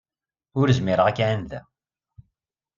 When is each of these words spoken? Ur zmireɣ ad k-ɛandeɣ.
Ur 0.59 0.67
zmireɣ 0.77 1.07
ad 1.07 1.15
k-ɛandeɣ. 1.17 1.65